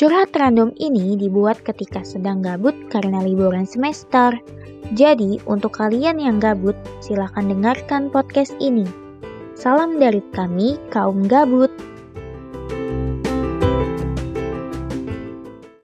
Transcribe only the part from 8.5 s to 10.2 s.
ini. Salam